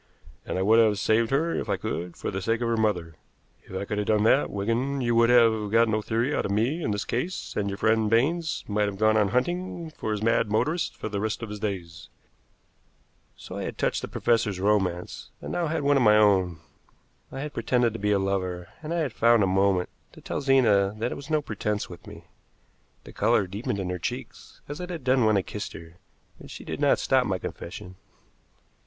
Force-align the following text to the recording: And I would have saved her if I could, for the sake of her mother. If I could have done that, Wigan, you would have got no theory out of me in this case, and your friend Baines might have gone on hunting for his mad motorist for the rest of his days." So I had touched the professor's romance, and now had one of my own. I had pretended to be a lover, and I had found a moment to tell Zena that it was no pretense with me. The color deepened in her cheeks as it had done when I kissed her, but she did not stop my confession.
And 0.47 0.57
I 0.57 0.63
would 0.63 0.79
have 0.79 0.97
saved 0.97 1.29
her 1.29 1.53
if 1.53 1.69
I 1.69 1.77
could, 1.77 2.17
for 2.17 2.31
the 2.31 2.41
sake 2.41 2.59
of 2.61 2.67
her 2.67 2.75
mother. 2.75 3.17
If 3.65 3.75
I 3.79 3.85
could 3.85 3.99
have 3.99 4.07
done 4.07 4.23
that, 4.23 4.49
Wigan, 4.49 4.99
you 5.01 5.13
would 5.13 5.29
have 5.29 5.69
got 5.71 5.87
no 5.87 6.01
theory 6.01 6.33
out 6.33 6.43
of 6.47 6.51
me 6.51 6.81
in 6.81 6.89
this 6.89 7.05
case, 7.05 7.55
and 7.55 7.69
your 7.69 7.77
friend 7.77 8.09
Baines 8.09 8.63
might 8.67 8.87
have 8.87 8.97
gone 8.97 9.15
on 9.15 9.27
hunting 9.27 9.91
for 9.91 10.11
his 10.11 10.23
mad 10.23 10.49
motorist 10.49 10.97
for 10.97 11.07
the 11.07 11.19
rest 11.19 11.43
of 11.43 11.49
his 11.51 11.59
days." 11.59 12.09
So 13.37 13.57
I 13.57 13.61
had 13.65 13.77
touched 13.77 14.01
the 14.01 14.07
professor's 14.07 14.59
romance, 14.59 15.29
and 15.39 15.51
now 15.51 15.67
had 15.67 15.83
one 15.83 15.97
of 15.97 16.01
my 16.01 16.17
own. 16.17 16.57
I 17.31 17.41
had 17.41 17.53
pretended 17.53 17.93
to 17.93 17.99
be 17.99 18.11
a 18.11 18.17
lover, 18.17 18.69
and 18.81 18.91
I 18.95 19.01
had 19.01 19.13
found 19.13 19.43
a 19.43 19.45
moment 19.45 19.89
to 20.13 20.19
tell 20.21 20.41
Zena 20.41 20.95
that 20.97 21.11
it 21.11 21.15
was 21.15 21.29
no 21.29 21.43
pretense 21.43 21.91
with 21.91 22.07
me. 22.07 22.23
The 23.03 23.13
color 23.13 23.45
deepened 23.45 23.77
in 23.79 23.91
her 23.91 23.99
cheeks 23.99 24.61
as 24.67 24.79
it 24.81 24.89
had 24.89 25.03
done 25.03 25.25
when 25.25 25.37
I 25.37 25.43
kissed 25.43 25.73
her, 25.73 25.97
but 26.39 26.49
she 26.49 26.63
did 26.63 26.79
not 26.81 26.97
stop 26.97 27.27
my 27.27 27.37
confession. 27.37 27.97